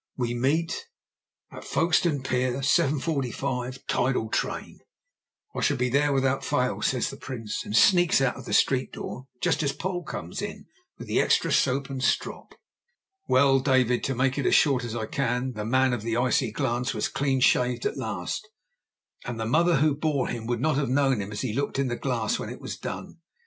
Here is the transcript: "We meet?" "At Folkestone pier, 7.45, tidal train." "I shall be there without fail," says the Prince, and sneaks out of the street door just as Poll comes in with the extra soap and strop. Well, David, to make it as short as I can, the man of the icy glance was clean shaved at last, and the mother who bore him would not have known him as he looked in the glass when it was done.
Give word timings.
"We 0.17 0.33
meet?" 0.33 0.87
"At 1.51 1.63
Folkestone 1.63 2.23
pier, 2.23 2.53
7.45, 2.53 3.85
tidal 3.87 4.29
train." 4.29 4.79
"I 5.55 5.61
shall 5.61 5.77
be 5.77 5.89
there 5.89 6.11
without 6.11 6.43
fail," 6.43 6.81
says 6.81 7.11
the 7.11 7.17
Prince, 7.17 7.63
and 7.63 7.77
sneaks 7.77 8.19
out 8.19 8.35
of 8.35 8.45
the 8.45 8.51
street 8.53 8.93
door 8.93 9.27
just 9.41 9.61
as 9.61 9.73
Poll 9.73 10.01
comes 10.03 10.41
in 10.41 10.65
with 10.97 11.07
the 11.07 11.21
extra 11.21 11.51
soap 11.51 11.91
and 11.91 12.01
strop. 12.03 12.55
Well, 13.27 13.59
David, 13.59 14.03
to 14.05 14.15
make 14.15 14.39
it 14.39 14.47
as 14.47 14.55
short 14.55 14.83
as 14.83 14.95
I 14.95 15.05
can, 15.05 15.51
the 15.53 15.65
man 15.65 15.93
of 15.93 16.01
the 16.01 16.17
icy 16.17 16.51
glance 16.51 16.95
was 16.95 17.07
clean 17.07 17.39
shaved 17.39 17.85
at 17.85 17.95
last, 17.95 18.49
and 19.23 19.39
the 19.39 19.45
mother 19.45 19.81
who 19.81 19.95
bore 19.95 20.29
him 20.29 20.47
would 20.47 20.59
not 20.61 20.77
have 20.77 20.89
known 20.89 21.21
him 21.21 21.31
as 21.31 21.41
he 21.41 21.53
looked 21.53 21.77
in 21.77 21.89
the 21.89 21.95
glass 21.95 22.39
when 22.39 22.49
it 22.49 22.59
was 22.59 22.75
done. 22.75 23.17